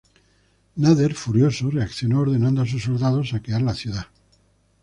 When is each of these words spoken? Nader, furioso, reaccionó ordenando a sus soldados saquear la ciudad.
Nader, 0.77 1.13
furioso, 1.13 1.69
reaccionó 1.69 2.21
ordenando 2.21 2.63
a 2.63 2.65
sus 2.65 2.81
soldados 2.85 3.29
saquear 3.29 3.61
la 3.61 3.75
ciudad. 3.75 4.07